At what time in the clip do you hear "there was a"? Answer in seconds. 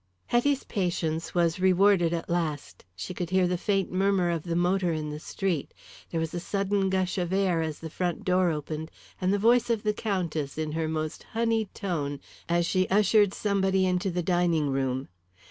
6.09-6.39